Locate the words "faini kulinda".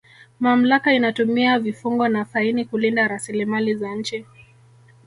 2.25-3.07